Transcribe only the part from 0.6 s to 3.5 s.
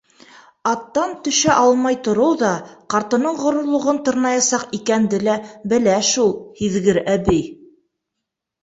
Аттан төшә алмай тороу ҙа ҡартының